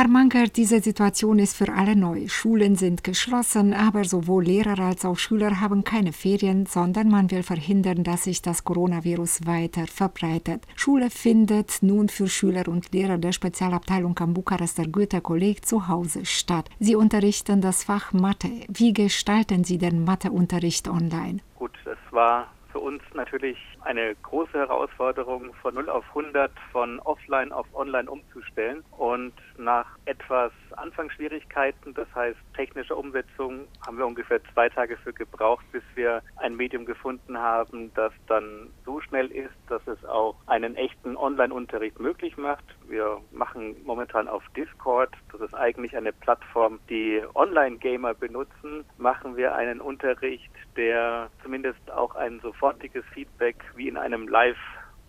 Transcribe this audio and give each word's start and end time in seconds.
Herr 0.00 0.08
Manker, 0.08 0.46
diese 0.46 0.80
Situation 0.80 1.38
ist 1.38 1.54
für 1.54 1.70
alle 1.74 1.94
neu. 1.94 2.26
Schulen 2.26 2.74
sind 2.74 3.04
geschlossen, 3.04 3.74
aber 3.74 4.04
sowohl 4.04 4.46
Lehrer 4.46 4.78
als 4.78 5.04
auch 5.04 5.18
Schüler 5.18 5.60
haben 5.60 5.84
keine 5.84 6.14
Ferien, 6.14 6.64
sondern 6.64 7.10
man 7.10 7.30
will 7.30 7.42
verhindern, 7.42 8.02
dass 8.02 8.24
sich 8.24 8.40
das 8.40 8.64
Coronavirus 8.64 9.46
weiter 9.46 9.86
verbreitet. 9.86 10.62
Schule 10.74 11.10
findet 11.10 11.82
nun 11.82 12.08
für 12.08 12.28
Schüler 12.28 12.66
und 12.68 12.94
Lehrer 12.94 13.18
der 13.18 13.32
Spezialabteilung 13.32 14.18
am 14.20 14.32
Bukarester 14.32 14.86
Goethe-Kolleg 14.86 15.66
zu 15.66 15.86
Hause 15.86 16.24
statt. 16.24 16.70
Sie 16.78 16.96
unterrichten 16.96 17.60
das 17.60 17.84
Fach 17.84 18.14
Mathe. 18.14 18.48
Wie 18.68 18.94
gestalten 18.94 19.64
Sie 19.64 19.76
den 19.76 20.04
Matheunterricht 20.04 20.88
online? 20.88 21.40
Gut, 21.58 21.72
es 21.84 21.98
war 22.10 22.46
uns 22.90 23.02
natürlich 23.14 23.56
eine 23.82 24.16
große 24.16 24.58
Herausforderung, 24.58 25.54
von 25.62 25.74
0 25.74 25.88
auf 25.88 26.04
100 26.08 26.50
von 26.72 26.98
offline 27.00 27.52
auf 27.52 27.66
online 27.72 28.10
umzustellen. 28.10 28.82
Und 28.90 29.32
nach 29.56 29.86
etwas 30.06 30.50
Anfangsschwierigkeiten, 30.76 31.94
das 31.94 32.08
heißt 32.14 32.38
technische 32.56 32.96
Umsetzung, 32.96 33.68
haben 33.86 33.98
wir 33.98 34.06
ungefähr 34.06 34.40
zwei 34.52 34.68
Tage 34.68 34.96
für 34.96 35.12
gebraucht, 35.12 35.64
bis 35.70 35.84
wir 35.94 36.22
ein 36.36 36.56
Medium 36.56 36.84
gefunden 36.84 37.38
haben, 37.38 37.92
das 37.94 38.12
dann 38.26 38.70
so 38.84 39.00
schnell 39.00 39.28
ist, 39.28 39.54
dass 39.68 39.86
es 39.86 40.04
auch 40.04 40.34
einen 40.46 40.74
echten 40.74 41.16
Online-Unterricht 41.16 42.00
möglich 42.00 42.36
macht. 42.36 42.64
Wir 42.90 43.20
machen 43.30 43.76
momentan 43.84 44.26
auf 44.26 44.42
Discord, 44.56 45.14
das 45.30 45.40
ist 45.42 45.54
eigentlich 45.54 45.96
eine 45.96 46.12
Plattform, 46.12 46.80
die 46.90 47.22
Online-Gamer 47.36 48.14
benutzen, 48.14 48.84
machen 48.98 49.36
wir 49.36 49.54
einen 49.54 49.80
Unterricht, 49.80 50.50
der 50.76 51.30
zumindest 51.44 51.88
auch 51.92 52.16
ein 52.16 52.40
sofortiges 52.40 53.04
Feedback 53.14 53.62
wie 53.76 53.86
in 53.86 53.96
einem 53.96 54.26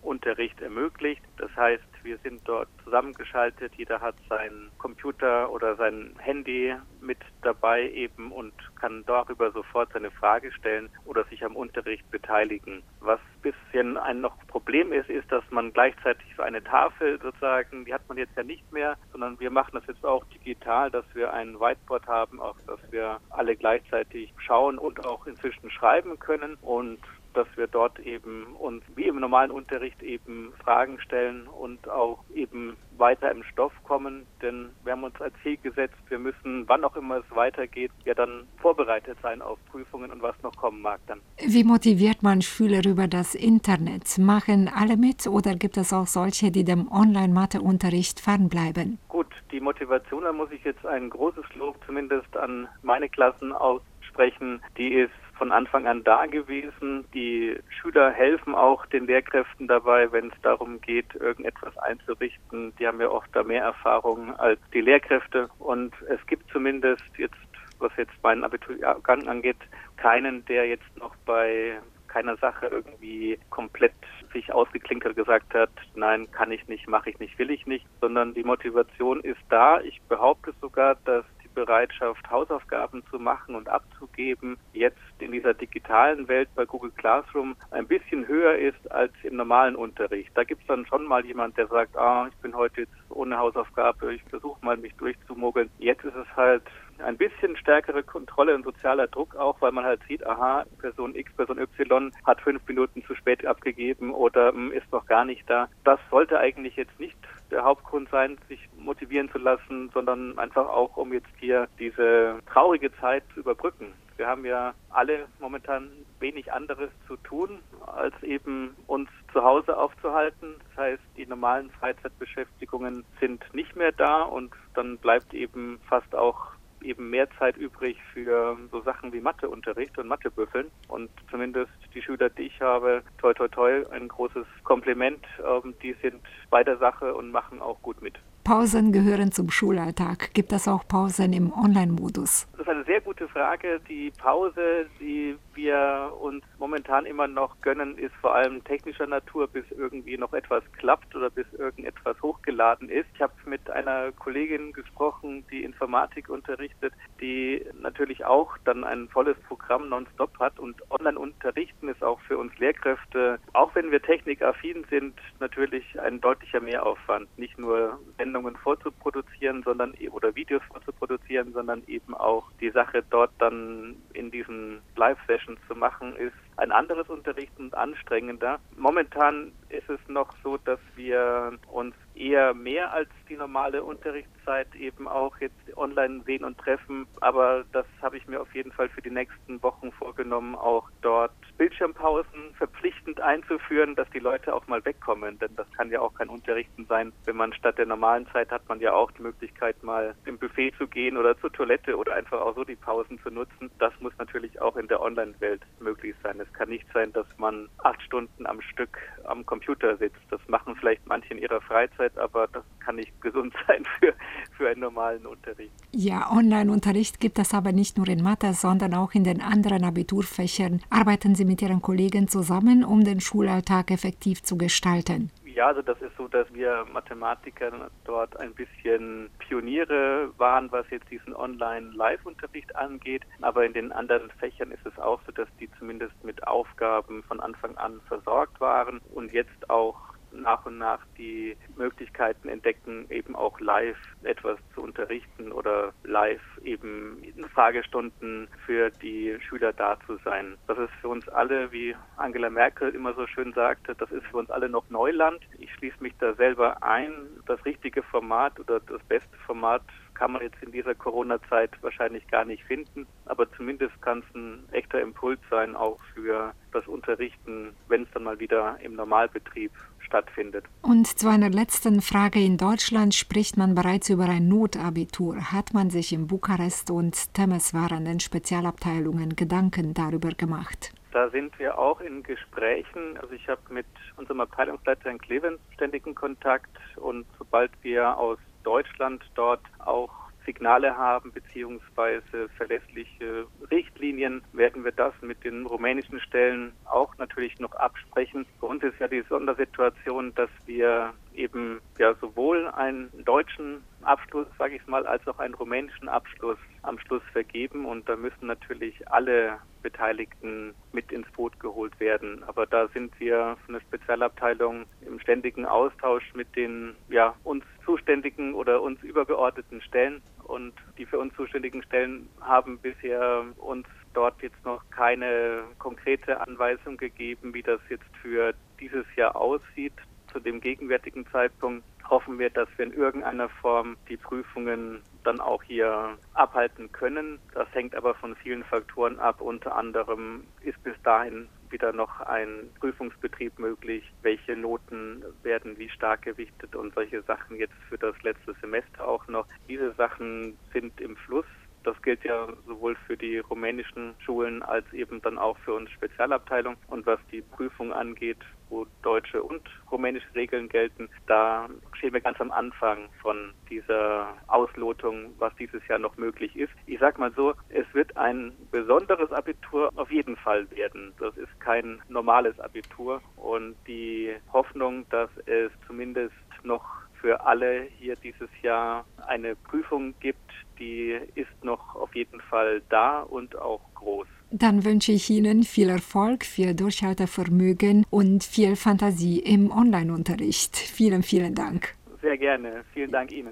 Live-Unterricht 0.02 0.60
ermöglicht. 0.60 1.22
Das 1.38 1.54
heißt, 1.56 1.84
wir 2.02 2.18
sind 2.18 2.40
dort 2.44 2.68
zusammengeschaltet. 2.84 3.72
Jeder 3.76 4.00
hat 4.00 4.14
seinen 4.28 4.70
Computer 4.78 5.50
oder 5.50 5.76
sein 5.76 6.14
Handy 6.18 6.74
mit 7.00 7.18
dabei 7.42 7.88
eben 7.90 8.32
und 8.32 8.52
kann 8.76 9.04
darüber 9.06 9.50
sofort 9.52 9.92
seine 9.92 10.10
Frage 10.10 10.52
stellen 10.52 10.90
oder 11.04 11.24
sich 11.24 11.44
am 11.44 11.56
Unterricht 11.56 12.08
beteiligen. 12.10 12.82
Was 13.00 13.20
ein 13.20 13.52
bisschen 13.52 13.96
ein 13.96 14.20
noch 14.20 14.36
Problem 14.48 14.92
ist, 14.92 15.08
ist, 15.08 15.30
dass 15.30 15.44
man 15.50 15.72
gleichzeitig 15.72 16.26
so 16.36 16.42
eine 16.42 16.62
Tafel 16.62 17.20
sozusagen, 17.20 17.84
die 17.84 17.94
hat 17.94 18.06
man 18.08 18.18
jetzt 18.18 18.36
ja 18.36 18.42
nicht 18.42 18.70
mehr, 18.72 18.96
sondern 19.12 19.38
wir 19.40 19.50
machen 19.50 19.72
das 19.74 19.86
jetzt 19.86 20.04
auch 20.04 20.24
digital, 20.26 20.90
dass 20.90 21.04
wir 21.14 21.32
ein 21.32 21.58
Whiteboard 21.58 22.06
haben, 22.06 22.40
auf 22.40 22.56
das 22.66 22.80
wir 22.90 23.18
alle 23.30 23.56
gleichzeitig 23.56 24.32
schauen 24.38 24.78
und 24.78 25.04
auch 25.06 25.26
inzwischen 25.26 25.70
schreiben 25.70 26.18
können 26.18 26.56
und 26.62 26.98
dass 27.34 27.46
wir 27.56 27.66
dort 27.66 27.98
eben 28.00 28.54
uns 28.56 28.82
wie 28.94 29.06
im 29.06 29.20
normalen 29.20 29.50
Unterricht 29.50 30.02
eben 30.02 30.52
Fragen 30.62 31.00
stellen 31.00 31.46
und 31.46 31.88
auch 31.88 32.18
eben 32.34 32.76
weiter 32.98 33.30
im 33.30 33.42
Stoff 33.44 33.72
kommen. 33.84 34.26
Denn 34.40 34.70
wir 34.84 34.92
haben 34.92 35.04
uns 35.04 35.20
als 35.20 35.34
Ziel 35.42 35.56
gesetzt, 35.56 35.96
wir 36.08 36.18
müssen, 36.18 36.68
wann 36.68 36.84
auch 36.84 36.96
immer 36.96 37.18
es 37.18 37.36
weitergeht, 37.36 37.90
ja 38.04 38.14
dann 38.14 38.46
vorbereitet 38.58 39.18
sein 39.22 39.42
auf 39.42 39.58
Prüfungen 39.70 40.10
und 40.10 40.22
was 40.22 40.40
noch 40.42 40.56
kommen 40.56 40.82
mag 40.82 41.00
dann. 41.06 41.20
Wie 41.38 41.64
motiviert 41.64 42.22
man 42.22 42.42
Schüler 42.42 42.84
über 42.84 43.08
das 43.08 43.34
Internet? 43.34 44.18
Machen 44.18 44.70
alle 44.74 44.96
mit 44.96 45.26
oder 45.26 45.54
gibt 45.54 45.76
es 45.76 45.92
auch 45.92 46.06
solche, 46.06 46.50
die 46.50 46.64
dem 46.64 46.90
Online-Matheunterricht 46.90 48.20
fernbleiben? 48.20 48.98
Gut, 49.08 49.26
die 49.50 49.60
Motivation, 49.60 50.22
da 50.22 50.32
muss 50.32 50.50
ich 50.50 50.64
jetzt 50.64 50.84
ein 50.86 51.10
großes 51.10 51.44
Lob 51.54 51.76
zumindest 51.86 52.36
an 52.36 52.68
meine 52.82 53.08
Klassen 53.08 53.52
aussprechen. 53.52 54.60
Die 54.76 54.94
ist 54.94 55.12
von 55.42 55.50
Anfang 55.50 55.88
an 55.88 56.04
da 56.04 56.26
gewesen. 56.26 57.04
Die 57.12 57.58
Schüler 57.68 58.12
helfen 58.12 58.54
auch 58.54 58.86
den 58.86 59.08
Lehrkräften 59.08 59.66
dabei, 59.66 60.12
wenn 60.12 60.28
es 60.28 60.40
darum 60.42 60.80
geht, 60.80 61.16
irgendetwas 61.16 61.76
einzurichten. 61.78 62.72
Die 62.78 62.86
haben 62.86 63.00
ja 63.00 63.08
oft 63.08 63.28
da 63.32 63.42
mehr 63.42 63.64
Erfahrung 63.64 64.36
als 64.38 64.60
die 64.72 64.82
Lehrkräfte. 64.82 65.48
Und 65.58 65.94
es 66.08 66.24
gibt 66.28 66.48
zumindest 66.52 67.02
jetzt, 67.16 67.34
was 67.80 67.90
jetzt 67.96 68.12
meinen 68.22 68.44
Abiturgang 68.44 69.26
angeht, 69.26 69.56
keinen, 69.96 70.44
der 70.44 70.68
jetzt 70.68 70.96
noch 70.96 71.16
bei 71.26 71.80
keiner 72.06 72.36
Sache 72.36 72.68
irgendwie 72.68 73.36
komplett 73.50 73.94
sich 74.32 74.52
ausgeklinkt 74.52 75.04
hat, 75.04 75.16
gesagt 75.16 75.54
hat, 75.54 75.70
nein, 75.96 76.30
kann 76.30 76.52
ich 76.52 76.68
nicht, 76.68 76.86
mache 76.86 77.10
ich 77.10 77.18
nicht, 77.18 77.36
will 77.40 77.50
ich 77.50 77.66
nicht, 77.66 77.86
sondern 78.00 78.32
die 78.32 78.44
Motivation 78.44 79.18
ist 79.22 79.42
da. 79.48 79.80
Ich 79.80 80.00
behaupte 80.02 80.54
sogar, 80.60 80.94
dass 81.04 81.24
Bereitschaft, 81.54 82.28
Hausaufgaben 82.30 83.02
zu 83.10 83.18
machen 83.18 83.54
und 83.54 83.68
abzugeben, 83.68 84.56
jetzt 84.72 84.98
in 85.18 85.32
dieser 85.32 85.54
digitalen 85.54 86.28
Welt 86.28 86.48
bei 86.54 86.64
Google 86.64 86.90
Classroom 86.92 87.56
ein 87.70 87.86
bisschen 87.86 88.26
höher 88.26 88.56
ist 88.56 88.90
als 88.90 89.12
im 89.22 89.36
normalen 89.36 89.76
Unterricht. 89.76 90.30
Da 90.34 90.44
gibt 90.44 90.62
es 90.62 90.66
dann 90.66 90.86
schon 90.86 91.04
mal 91.06 91.24
jemand, 91.24 91.56
der 91.56 91.68
sagt, 91.68 91.96
ah, 91.96 92.26
ich 92.28 92.36
bin 92.38 92.54
heute 92.54 92.82
jetzt 92.82 92.92
ohne 93.10 93.38
Hausaufgabe, 93.38 94.14
ich 94.14 94.22
versuche 94.24 94.64
mal 94.64 94.76
mich 94.76 94.94
durchzumogeln. 94.96 95.70
Jetzt 95.78 96.04
ist 96.04 96.16
es 96.16 96.36
halt 96.36 96.62
ein 97.02 97.16
bisschen 97.16 97.56
stärkere 97.56 98.02
Kontrolle 98.02 98.54
und 98.54 98.64
sozialer 98.64 99.06
Druck 99.06 99.36
auch, 99.36 99.60
weil 99.60 99.72
man 99.72 99.84
halt 99.84 100.00
sieht, 100.08 100.26
aha, 100.26 100.64
Person 100.78 101.14
X, 101.14 101.32
Person 101.34 101.58
Y 101.58 102.12
hat 102.24 102.40
fünf 102.40 102.66
Minuten 102.66 103.04
zu 103.04 103.14
spät 103.14 103.44
abgegeben 103.46 104.12
oder 104.12 104.52
hm, 104.52 104.72
ist 104.72 104.90
noch 104.92 105.06
gar 105.06 105.24
nicht 105.24 105.48
da. 105.48 105.68
Das 105.84 106.00
sollte 106.10 106.38
eigentlich 106.38 106.76
jetzt 106.76 106.98
nicht 106.98 107.16
der 107.50 107.64
Hauptgrund 107.64 108.08
sein, 108.10 108.38
sich 108.48 108.68
motivieren 108.78 109.30
zu 109.30 109.38
lassen, 109.38 109.90
sondern 109.92 110.38
einfach 110.38 110.68
auch, 110.68 110.96
um 110.96 111.12
jetzt 111.12 111.28
hier 111.38 111.68
diese 111.78 112.38
traurige 112.50 112.92
Zeit 112.96 113.24
zu 113.34 113.40
überbrücken. 113.40 113.92
Wir 114.16 114.26
haben 114.26 114.44
ja 114.44 114.74
alle 114.90 115.26
momentan 115.40 115.90
wenig 116.20 116.52
anderes 116.52 116.90
zu 117.06 117.16
tun, 117.16 117.58
als 117.86 118.14
eben 118.22 118.76
uns 118.86 119.10
zu 119.32 119.42
Hause 119.42 119.76
aufzuhalten. 119.76 120.54
Das 120.68 120.84
heißt, 120.84 121.02
die 121.16 121.26
normalen 121.26 121.70
Freizeitbeschäftigungen 121.70 123.04
sind 123.20 123.42
nicht 123.52 123.74
mehr 123.76 123.92
da 123.92 124.22
und 124.22 124.52
dann 124.74 124.98
bleibt 124.98 125.34
eben 125.34 125.80
fast 125.88 126.14
auch 126.14 126.52
eben 126.84 127.10
mehr 127.10 127.28
Zeit 127.38 127.56
übrig 127.56 127.98
für 128.12 128.56
so 128.70 128.80
Sachen 128.82 129.12
wie 129.12 129.20
Matheunterricht 129.20 129.96
und 129.98 130.08
Mathebüffeln. 130.08 130.70
Und 130.88 131.10
zumindest 131.30 131.72
die 131.94 132.02
Schüler, 132.02 132.30
die 132.30 132.42
ich 132.42 132.60
habe, 132.60 133.02
toi 133.18 133.32
toi 133.34 133.48
toi, 133.48 133.84
ein 133.90 134.08
großes 134.08 134.46
Kompliment. 134.64 135.24
Ähm, 135.46 135.74
die 135.82 135.94
sind 136.02 136.22
bei 136.50 136.64
der 136.64 136.78
Sache 136.78 137.14
und 137.14 137.30
machen 137.30 137.60
auch 137.60 137.80
gut 137.82 138.00
mit. 138.02 138.18
Pausen 138.44 138.90
gehören 138.90 139.30
zum 139.30 139.50
Schulalltag. 139.50 140.34
Gibt 140.34 140.52
es 140.52 140.66
auch 140.66 140.86
Pausen 140.88 141.32
im 141.32 141.52
Online-Modus? 141.52 142.48
Das 142.52 142.62
ist 142.62 142.68
eine 142.68 142.84
sehr 142.84 143.00
gute 143.00 143.28
Frage. 143.28 143.80
Die 143.88 144.12
Pause, 144.18 144.86
die 144.98 145.36
wir 145.54 146.12
uns 146.20 146.42
momentan 146.58 147.06
immer 147.06 147.28
noch 147.28 147.60
gönnen, 147.60 147.96
ist 147.98 148.14
vor 148.20 148.34
allem 148.34 148.64
technischer 148.64 149.06
Natur, 149.06 149.46
bis 149.46 149.64
irgendwie 149.70 150.16
noch 150.16 150.32
etwas 150.32 150.64
klappt 150.72 151.14
oder 151.14 151.30
bis 151.30 151.46
irgendetwas 151.52 152.20
hochgeladen 152.20 152.88
ist. 152.88 153.06
Ich 153.14 153.22
habe 153.22 153.32
mit 153.46 153.70
einer 153.70 154.10
Kollegin 154.12 154.72
gesprochen, 154.72 155.44
die 155.50 155.62
Informatik 155.62 156.28
unterrichtet, 156.28 156.92
die 157.20 157.64
natürlich 157.80 158.24
auch 158.24 158.58
dann 158.64 158.82
ein 158.82 159.08
volles 159.08 159.36
Programm 159.46 159.88
nonstop 159.88 160.36
hat 160.40 160.58
und 160.58 160.82
online 160.90 161.18
unterrichten 161.18 161.88
ist 161.88 162.02
auch 162.02 162.20
für 162.22 162.38
uns 162.38 162.56
Lehrkräfte, 162.58 163.38
auch 163.52 163.74
wenn 163.74 163.90
wir 163.90 164.02
technikaffin 164.02 164.84
sind, 164.90 165.14
natürlich 165.38 166.00
ein 166.00 166.20
deutlicher 166.20 166.60
Mehraufwand. 166.60 167.28
Nicht 167.38 167.58
nur 167.58 168.00
wenn 168.16 168.31
Sendungen 168.32 168.56
vorzuproduzieren, 168.56 169.62
sondern 169.62 169.92
e- 169.98 170.08
oder 170.08 170.34
Videos 170.34 170.62
vorzuproduzieren, 170.70 171.52
sondern 171.52 171.82
eben 171.86 172.14
auch 172.14 172.50
die 172.60 172.70
Sache 172.70 173.04
dort 173.10 173.30
dann 173.38 173.96
in 174.14 174.30
diesen 174.30 174.80
Live-Sessions 174.96 175.58
zu 175.68 175.74
machen, 175.74 176.16
ist 176.16 176.34
ein 176.56 176.72
anderes 176.72 177.08
Unterrichten 177.08 177.64
und 177.64 177.74
anstrengender. 177.74 178.60
Momentan 178.76 179.52
ist 179.68 179.88
es 179.88 180.00
noch 180.08 180.28
so, 180.42 180.58
dass 180.58 180.78
wir 180.94 181.58
uns 181.70 181.94
eher 182.14 182.54
mehr 182.54 182.92
als 182.92 183.08
die 183.28 183.36
normale 183.36 183.82
Unterrichtszeit 183.82 184.74
eben 184.74 185.08
auch 185.08 185.38
jetzt 185.40 185.56
online 185.76 186.22
sehen 186.24 186.44
und 186.44 186.58
treffen. 186.58 187.06
Aber 187.20 187.64
das 187.72 187.86
habe 188.02 188.16
ich 188.16 188.26
mir 188.26 188.40
auf 188.40 188.54
jeden 188.54 188.72
Fall 188.72 188.88
für 188.90 189.00
die 189.00 189.10
nächsten 189.10 189.62
Wochen 189.62 189.92
vorgenommen, 189.92 190.54
auch 190.54 190.90
dort 191.00 191.32
Bildschirmpausen 191.56 192.54
verpflichtend 192.54 193.20
einzuführen, 193.20 193.94
dass 193.94 194.08
die 194.10 194.18
Leute 194.18 194.54
auch 194.54 194.66
mal 194.66 194.84
wegkommen. 194.84 195.38
Denn 195.38 195.54
das 195.56 195.70
kann 195.72 195.90
ja 195.90 196.00
auch 196.00 196.14
kein 196.14 196.28
Unterrichten 196.28 196.84
sein. 196.86 197.12
Wenn 197.24 197.36
man 197.36 197.52
statt 197.54 197.78
der 197.78 197.86
normalen 197.86 198.26
Zeit 198.28 198.50
hat 198.50 198.68
man 198.68 198.80
ja 198.80 198.92
auch 198.92 199.10
die 199.12 199.22
Möglichkeit, 199.22 199.82
mal 199.82 200.14
im 200.26 200.38
Buffet 200.38 200.72
zu 200.76 200.86
gehen 200.86 201.16
oder 201.16 201.38
zur 201.38 201.52
Toilette 201.52 201.96
oder 201.96 202.14
einfach 202.14 202.40
auch 202.40 202.54
so 202.54 202.64
die 202.64 202.76
Pausen 202.76 203.18
zu 203.20 203.30
nutzen. 203.30 203.70
Das 203.78 203.92
muss 204.02 204.12
natürlich 204.18 204.60
auch 204.60 204.76
in 204.76 204.88
der 204.88 205.00
Online-Welt 205.00 205.62
möglich 205.80 206.14
sein. 206.22 206.40
Es 206.40 206.52
kann 206.52 206.68
nicht 206.68 206.86
sein, 206.92 207.12
dass 207.12 207.26
man 207.38 207.68
acht 207.78 208.02
Stunden 208.02 208.46
am 208.46 208.60
Stück 208.60 208.98
am 209.24 209.46
Computer 209.46 209.96
sitzt. 209.96 210.20
Das 210.30 210.40
machen 210.48 210.76
vielleicht 210.76 211.06
manche 211.06 211.32
in 211.32 211.38
ihrer 211.38 211.60
Freizeit, 211.60 212.16
aber 212.18 212.48
das 212.48 212.64
kann 212.80 212.96
nicht 212.96 213.20
gesund 213.20 213.54
sein 213.66 213.84
für, 213.98 214.14
für 214.56 214.68
einen 214.68 214.80
normalen 214.80 215.26
Unterricht. 215.26 215.72
Ja, 215.92 216.30
Online-Unterricht 216.30 217.20
gibt 217.20 217.38
es 217.38 217.54
aber 217.54 217.72
nicht 217.72 217.96
nur 217.96 218.08
in 218.08 218.22
Mathe, 218.22 218.52
sondern 218.52 218.94
auch 218.94 219.12
in 219.14 219.24
den 219.24 219.40
anderen 219.40 219.84
Abiturfächern. 219.84 220.82
Arbeiten 220.90 221.34
Sie 221.34 221.44
mit 221.44 221.62
Ihren 221.62 221.82
Kollegen 221.82 222.28
zusammen, 222.28 222.84
um 222.84 223.04
den 223.04 223.20
Schulalltag 223.20 223.90
effektiv 223.90 224.42
zu 224.42 224.56
gestalten? 224.58 225.30
Ja, 225.62 225.68
also 225.68 225.80
das 225.80 226.02
ist 226.02 226.16
so, 226.16 226.26
dass 226.26 226.52
wir 226.52 226.84
Mathematiker 226.92 227.70
dort 228.02 228.36
ein 228.40 228.52
bisschen 228.52 229.30
Pioniere 229.38 230.32
waren, 230.36 230.72
was 230.72 230.90
jetzt 230.90 231.08
diesen 231.08 231.36
Online-Live-Unterricht 231.36 232.74
angeht. 232.74 233.22
Aber 233.42 233.64
in 233.64 233.72
den 233.72 233.92
anderen 233.92 234.32
Fächern 234.40 234.72
ist 234.72 234.84
es 234.84 234.98
auch 234.98 235.20
so, 235.24 235.30
dass 235.30 235.46
die 235.60 235.70
zumindest 235.78 236.14
mit 236.24 236.48
Aufgaben 236.48 237.22
von 237.22 237.38
Anfang 237.38 237.76
an 237.76 238.00
versorgt 238.08 238.60
waren 238.60 239.00
und 239.14 239.32
jetzt 239.32 239.70
auch 239.70 240.11
nach 240.32 240.64
und 240.66 240.78
nach 240.78 241.00
die 241.18 241.56
Möglichkeiten 241.76 242.48
entdecken, 242.48 243.06
eben 243.10 243.36
auch 243.36 243.60
live 243.60 243.96
etwas 244.22 244.58
zu 244.74 244.82
unterrichten 244.82 245.52
oder 245.52 245.92
live 246.04 246.42
eben 246.62 247.22
in 247.22 247.44
Fragestunden 247.48 248.48
für 248.66 248.90
die 248.90 249.36
Schüler 249.40 249.72
da 249.72 249.98
zu 250.06 250.18
sein. 250.24 250.56
Das 250.66 250.78
ist 250.78 250.92
für 251.00 251.08
uns 251.08 251.28
alle, 251.28 251.72
wie 251.72 251.94
Angela 252.16 252.50
Merkel 252.50 252.94
immer 252.94 253.14
so 253.14 253.26
schön 253.26 253.52
sagte, 253.52 253.94
das 253.94 254.10
ist 254.10 254.26
für 254.26 254.38
uns 254.38 254.50
alle 254.50 254.68
noch 254.68 254.88
Neuland. 254.90 255.40
Ich 255.58 255.72
schließe 255.74 256.02
mich 256.02 256.14
da 256.18 256.34
selber 256.34 256.82
ein. 256.82 257.12
Das 257.46 257.64
richtige 257.64 258.02
Format 258.02 258.58
oder 258.60 258.80
das 258.80 259.02
beste 259.04 259.36
Format 259.46 259.82
kann 260.22 260.30
man 260.30 260.42
jetzt 260.42 260.62
in 260.62 260.70
dieser 260.70 260.94
Corona-Zeit 260.94 261.70
wahrscheinlich 261.80 262.24
gar 262.28 262.44
nicht 262.44 262.62
finden, 262.62 263.08
aber 263.24 263.52
zumindest 263.54 264.00
kann 264.02 264.20
es 264.20 264.36
ein 264.36 264.62
echter 264.70 265.00
Impuls 265.00 265.40
sein, 265.50 265.74
auch 265.74 265.98
für 266.14 266.52
das 266.70 266.86
Unterrichten, 266.86 267.74
wenn 267.88 268.04
es 268.04 268.08
dann 268.14 268.22
mal 268.22 268.38
wieder 268.38 268.78
im 268.84 268.94
Normalbetrieb 268.94 269.72
stattfindet. 269.98 270.64
Und 270.82 271.08
zu 271.08 271.28
einer 271.28 271.50
letzten 271.50 272.02
Frage. 272.02 272.38
In 272.38 272.56
Deutschland 272.56 273.16
spricht 273.16 273.56
man 273.56 273.74
bereits 273.74 274.10
über 274.10 274.28
ein 274.28 274.46
Notabitur. 274.46 275.50
Hat 275.50 275.74
man 275.74 275.90
sich 275.90 276.12
in 276.12 276.28
Bukarest 276.28 276.92
und 276.92 277.34
Temeswar 277.34 277.88
den 277.88 278.20
Spezialabteilungen 278.20 279.34
Gedanken 279.34 279.92
darüber 279.92 280.30
gemacht? 280.30 280.92
Da 281.10 281.30
sind 281.30 281.58
wir 281.58 281.76
auch 281.76 282.00
in 282.00 282.22
Gesprächen. 282.22 283.18
Also 283.20 283.34
ich 283.34 283.48
habe 283.48 283.60
mit 283.70 283.86
unserem 284.16 284.40
Abteilungsleiter 284.40 285.10
in 285.10 285.18
Clevens 285.18 285.58
ständigen 285.74 286.14
Kontakt 286.14 286.70
und 286.94 287.26
sobald 287.38 287.72
wir 287.82 288.16
aus 288.16 288.38
Deutschland 288.62 289.24
dort 289.34 289.62
auch 289.78 290.10
Signale 290.44 290.96
haben 290.96 291.32
beziehungsweise 291.32 292.48
verlässliche 292.56 293.46
Richtlinien, 293.70 294.42
werden 294.52 294.84
wir 294.84 294.92
das 294.92 295.14
mit 295.20 295.44
den 295.44 295.66
rumänischen 295.66 296.20
Stellen 296.20 296.72
auch 296.84 297.16
natürlich 297.18 297.58
noch 297.58 297.72
absprechen. 297.72 298.46
Für 298.58 298.66
uns 298.66 298.82
ist 298.82 298.98
ja 298.98 299.08
die 299.08 299.24
Sondersituation, 299.28 300.34
dass 300.34 300.50
wir 300.66 301.14
eben 301.34 301.80
ja 301.98 302.14
sowohl 302.14 302.68
einen 302.68 303.10
deutschen 303.24 303.82
Abschluss, 304.02 304.46
sage 304.58 304.76
ich 304.76 304.86
mal, 304.86 305.06
als 305.06 305.26
auch 305.28 305.38
einen 305.38 305.54
rumänischen 305.54 306.08
Abschluss 306.08 306.58
am 306.82 306.98
Schluss 306.98 307.22
vergeben. 307.32 307.84
Und 307.86 308.08
da 308.08 308.16
müssen 308.16 308.46
natürlich 308.46 309.08
alle 309.10 309.58
Beteiligten 309.82 310.74
mit 310.92 311.12
ins 311.12 311.30
Boot 311.32 311.58
geholt 311.60 311.98
werden. 312.00 312.42
Aber 312.44 312.66
da 312.66 312.88
sind 312.88 313.18
wir 313.20 313.56
von 313.64 313.74
der 313.74 313.80
Spezialabteilung 313.80 314.86
im 315.06 315.20
ständigen 315.20 315.66
Austausch 315.66 316.34
mit 316.34 316.54
den 316.56 316.94
ja 317.08 317.34
uns 317.44 317.64
zuständigen 317.84 318.54
oder 318.54 318.82
uns 318.82 319.02
übergeordneten 319.02 319.80
Stellen. 319.82 320.22
Und 320.44 320.74
die 320.98 321.06
für 321.06 321.18
uns 321.18 321.34
zuständigen 321.34 321.82
Stellen 321.82 322.28
haben 322.40 322.78
bisher 322.78 323.44
uns 323.58 323.86
dort 324.12 324.42
jetzt 324.42 324.62
noch 324.64 324.82
keine 324.90 325.62
konkrete 325.78 326.40
Anweisung 326.40 326.96
gegeben, 326.96 327.54
wie 327.54 327.62
das 327.62 327.80
jetzt 327.88 328.04
für 328.20 328.52
dieses 328.78 329.06
Jahr 329.16 329.36
aussieht 329.36 329.94
zu 330.32 330.40
dem 330.40 330.60
gegenwärtigen 330.60 331.26
Zeitpunkt 331.26 331.84
hoffen 332.08 332.38
wir, 332.38 332.50
dass 332.50 332.68
wir 332.76 332.86
in 332.86 332.92
irgendeiner 332.92 333.48
Form 333.48 333.96
die 334.08 334.16
Prüfungen 334.16 335.00
dann 335.24 335.40
auch 335.40 335.62
hier 335.62 336.18
abhalten 336.34 336.90
können. 336.92 337.38
Das 337.54 337.68
hängt 337.72 337.94
aber 337.94 338.14
von 338.14 338.34
vielen 338.36 338.64
Faktoren 338.64 339.18
ab. 339.18 339.40
Unter 339.40 339.76
anderem 339.76 340.44
ist 340.62 340.82
bis 340.82 341.00
dahin 341.02 341.48
wieder 341.70 341.92
noch 341.92 342.20
ein 342.20 342.70
Prüfungsbetrieb 342.80 343.58
möglich. 343.58 344.04
Welche 344.22 344.56
Noten 344.56 345.24
werden 345.42 345.78
wie 345.78 345.88
stark 345.88 346.22
gewichtet 346.22 346.74
und 346.76 346.92
solche 346.94 347.22
Sachen 347.22 347.56
jetzt 347.56 347.74
für 347.88 347.98
das 347.98 348.20
letzte 348.22 348.54
Semester 348.60 349.08
auch 349.08 349.26
noch. 349.28 349.46
Diese 349.68 349.92
Sachen 349.92 350.58
sind 350.72 351.00
im 351.00 351.16
Fluss. 351.16 351.46
Das 351.84 352.00
gilt 352.02 352.24
ja 352.24 352.48
sowohl 352.66 352.96
für 353.06 353.16
die 353.16 353.38
rumänischen 353.38 354.14
Schulen 354.24 354.62
als 354.62 354.90
eben 354.92 355.20
dann 355.22 355.38
auch 355.38 355.58
für 355.58 355.74
uns 355.74 355.90
Spezialabteilung. 355.90 356.76
Und 356.88 357.06
was 357.06 357.18
die 357.30 357.42
Prüfung 357.42 357.92
angeht, 357.92 358.38
wo 358.68 358.86
deutsche 359.02 359.42
und 359.42 359.62
rumänische 359.90 360.34
Regeln 360.34 360.68
gelten, 360.68 361.08
da 361.26 361.68
stehen 361.92 362.14
wir 362.14 362.20
ganz 362.20 362.40
am 362.40 362.50
Anfang 362.50 363.08
von 363.20 363.52
dieser 363.68 364.34
Auslotung, 364.46 365.34
was 365.38 365.54
dieses 365.56 365.86
Jahr 365.88 365.98
noch 365.98 366.16
möglich 366.16 366.56
ist. 366.56 366.72
Ich 366.86 366.98
sag 366.98 367.18
mal 367.18 367.32
so, 367.34 367.54
es 367.68 367.84
wird 367.92 368.16
ein 368.16 368.52
besonderes 368.70 369.30
Abitur 369.30 369.90
auf 369.96 370.10
jeden 370.10 370.36
Fall 370.36 370.70
werden. 370.70 371.12
Das 371.20 371.36
ist 371.36 371.60
kein 371.60 372.00
normales 372.08 372.58
Abitur 372.58 373.20
und 373.36 373.76
die 373.86 374.34
Hoffnung, 374.52 375.06
dass 375.10 375.30
es 375.46 375.70
zumindest 375.86 376.34
noch 376.62 377.02
für 377.22 377.40
alle 377.46 377.86
hier 377.98 378.16
dieses 378.16 378.50
Jahr 378.62 379.06
eine 379.26 379.54
Prüfung 379.54 380.12
gibt, 380.20 380.50
die 380.78 381.16
ist 381.36 381.56
noch 381.62 381.94
auf 381.94 382.14
jeden 382.14 382.40
Fall 382.40 382.82
da 382.90 383.20
und 383.20 383.56
auch 383.56 383.80
groß. 383.94 384.26
Dann 384.50 384.84
wünsche 384.84 385.12
ich 385.12 385.30
Ihnen 385.30 385.62
viel 385.62 385.88
Erfolg, 385.88 386.44
viel 386.44 386.74
Durchhaltevermögen 386.74 388.04
und 388.10 388.44
viel 388.44 388.76
Fantasie 388.76 389.38
im 389.38 389.70
Online-Unterricht. 389.70 390.76
Vielen, 390.76 391.22
vielen 391.22 391.54
Dank. 391.54 391.94
Sehr 392.20 392.36
gerne. 392.36 392.84
Vielen 392.92 393.10
Dank 393.10 393.32
Ihnen. 393.32 393.50